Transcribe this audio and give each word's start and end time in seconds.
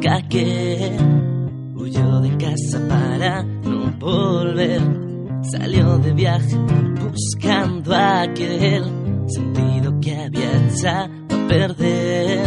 chica 0.00 0.18
huyó 1.74 2.20
de 2.20 2.36
casa 2.36 2.80
para 2.88 3.42
no 3.42 3.92
volver. 3.98 4.80
Salió 5.42 5.98
de 5.98 6.12
viaje 6.12 6.56
buscando 7.00 7.94
aquel 7.94 8.84
sentido 9.28 9.98
que 10.00 10.16
había 10.16 10.68
echado 10.68 11.12
a 11.30 11.48
perder. 11.48 12.46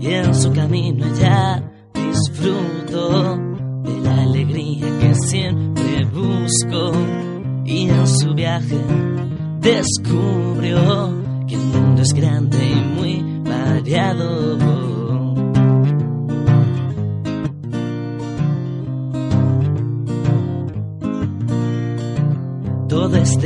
Y 0.00 0.06
en 0.06 0.34
su 0.34 0.52
camino 0.52 1.06
ella 1.06 1.62
disfrutó 1.92 3.36
de 3.84 4.00
la 4.00 4.22
alegría 4.22 4.86
que 5.00 5.14
siempre 5.14 6.04
buscó. 6.06 6.92
Y 7.64 7.88
en 7.88 8.06
su 8.06 8.34
viaje 8.34 8.78
descubrió 9.60 11.14
que 11.46 11.54
el 11.54 11.60
mundo 11.60 12.02
es 12.02 12.12
grande 12.12 12.58
y 12.58 12.80
muy 12.80 13.42
variado. 13.44 14.89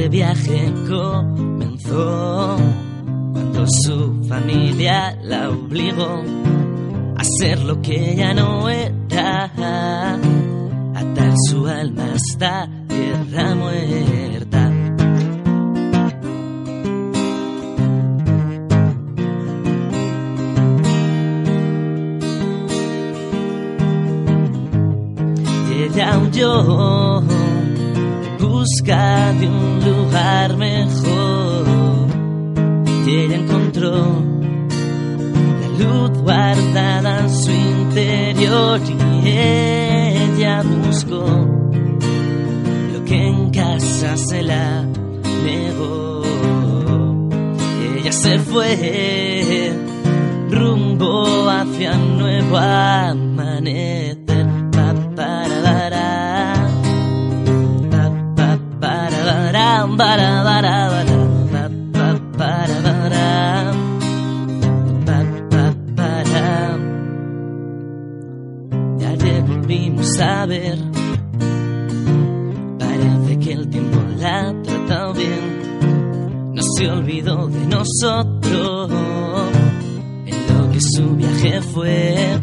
Este 0.04 0.16
viaje 0.18 0.72
comenzó 0.86 2.56
cuando 3.32 3.66
su 3.66 4.22
familia 4.28 5.16
la 5.22 5.48
obligó 5.48 6.22
a 7.16 7.22
hacer 7.22 7.60
lo 7.60 7.80
que 7.80 8.12
ella 8.12 8.34
no 8.34 8.68
era, 8.68 9.44
atar 10.94 11.32
su 11.48 11.66
alma 11.66 12.12
hasta 12.12 12.68
tierra 12.86 13.54
muerta. 13.54 14.70
Y 25.70 25.82
ella 25.82 26.18
huyó 26.18 27.33
busca 28.46 29.32
de 29.32 29.48
un 29.48 29.80
lugar 29.84 30.56
mejor. 30.56 31.64
Y 33.06 33.16
ella 33.16 33.36
encontró 33.36 34.22
la 35.60 35.68
luz 35.84 36.10
guardada 36.22 37.20
en 37.20 37.30
su 37.30 37.50
interior 37.50 38.80
y 39.24 39.28
ella 39.28 40.62
buscó 40.62 41.24
lo 42.92 43.04
que 43.04 43.26
en 43.28 43.50
casa 43.50 44.16
se 44.16 44.42
la 44.42 44.82
negó. 45.44 46.22
Ella 47.98 48.12
se 48.12 48.38
fue 48.38 49.72
rumbo 50.50 51.48
hacia 51.48 51.92
un 51.92 52.18
nuevo 52.18 52.56
amanecer. 52.56 54.23
Ya 68.98 69.10
le 69.10 69.42
volvimos 69.42 70.20
a 70.20 70.46
ver. 70.46 70.78
Parece 72.78 73.38
que 73.40 73.52
el 73.52 73.68
tiempo 73.68 73.98
la 74.16 74.48
ha 74.48 74.62
tratado 74.62 75.12
bien. 75.12 76.52
No 76.54 76.62
se 76.78 76.90
olvidó 76.90 77.48
de 77.48 77.66
nosotros 77.66 78.90
en 80.26 80.56
lo 80.56 80.70
que 80.70 80.80
su 80.80 81.14
viaje 81.14 81.60
fue. 81.60 82.40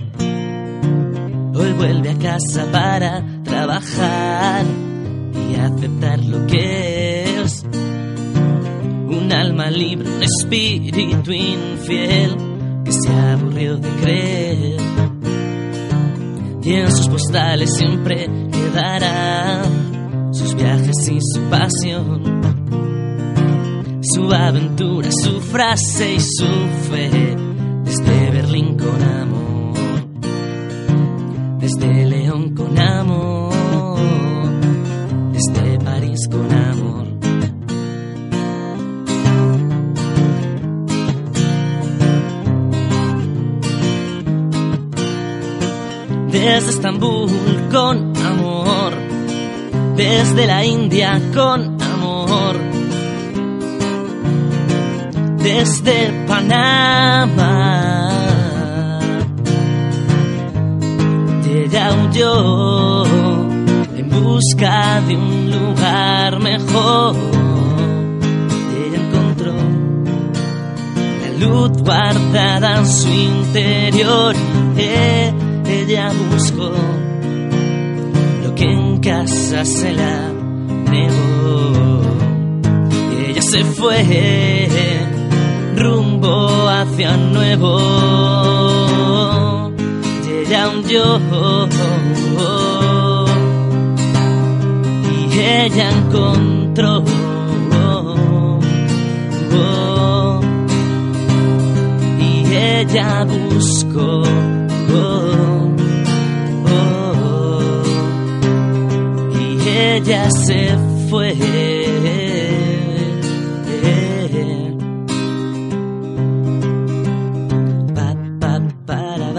Hoy 1.55 1.73
vuelve 1.73 2.11
a 2.11 2.17
casa 2.19 2.67
para 2.71 3.23
trabajar 3.43 4.63
y 5.49 5.55
aceptar 5.55 6.19
lo 6.19 6.45
que 6.45 6.90
alma 9.41 9.71
libre, 9.71 10.07
un 10.07 10.21
espíritu 10.23 11.31
infiel 11.31 12.35
que 12.85 12.91
se 12.91 13.09
aburrió 13.09 13.77
de 13.77 13.89
creer. 14.01 14.81
Y 16.63 16.73
en 16.73 16.91
sus 16.91 17.07
postales 17.07 17.75
siempre 17.75 18.29
quedarán 18.51 20.31
sus 20.31 20.53
viajes 20.53 21.09
y 21.09 21.19
su 21.19 21.41
pasión. 21.49 22.41
Su 24.13 24.31
aventura, 24.31 25.09
su 25.11 25.41
frase 25.41 26.15
y 26.15 26.19
su 26.19 26.47
fe. 26.89 27.35
Desde 27.83 28.31
Berlín 28.31 28.77
con 28.77 29.01
amor. 29.01 29.73
Desde 31.59 32.05
León 32.05 32.53
con 32.55 32.77
amor. 32.77 32.80
Desde 46.31 46.69
Estambul 46.69 47.29
con 47.69 48.15
amor. 48.25 48.93
Desde 49.97 50.47
la 50.47 50.63
India 50.63 51.21
con 51.33 51.77
amor. 51.81 52.55
Desde 55.43 56.25
Panamá. 56.27 58.11
Ella 61.45 61.91
huyó 61.91 63.05
en 63.97 64.09
busca 64.09 65.01
de 65.01 65.17
un 65.17 65.51
lugar 65.51 66.39
mejor. 66.39 67.15
Ella 68.77 68.99
encontró 69.05 69.53
la 71.21 71.45
luz 71.45 71.71
guardada 71.83 72.77
en 72.77 72.87
su 72.87 73.09
interior. 73.09 74.33
Ella 75.91 76.09
buscó 76.31 76.71
lo 78.43 78.55
que 78.55 78.63
en 78.63 78.99
casa 78.99 79.65
se 79.65 79.91
la 79.91 80.31
negó. 80.89 82.01
Y 83.11 83.31
ella 83.31 83.41
se 83.41 83.65
fue 83.65 84.69
rumbo 85.75 86.69
hacia 86.69 87.17
nuevo. 87.17 87.79
Y 90.25 90.47
ella 90.47 90.69
huyó. 90.69 91.19
Y 95.11 95.39
ella 95.39 95.89
encontró. 95.89 97.03
Y 102.17 102.55
ella 102.55 103.25
buscó. 103.25 104.23
Ella 110.03 110.29
se 110.31 110.77
fue. 111.09 111.33
Pa, 117.95 118.15
pa, 118.39 118.59
para. 118.85 119.33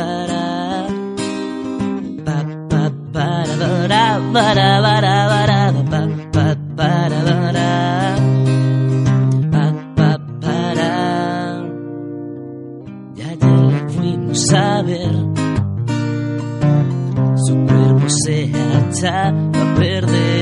Pa, 2.24 2.38
pa, 2.70 2.90
para, 4.32 4.68
pa, 5.90 6.06
pa, 6.32 6.56
para. 6.76 8.16
Pa, 9.50 9.64
pa, 9.96 10.10
para. 10.40 10.92
Y 14.02 14.16
no 14.16 14.34
saber. 14.34 15.12
Su 17.46 17.54
cuerpo 17.66 18.08
se 18.08 18.44
echa 18.44 19.28
a 19.28 19.74
perder 19.76 20.41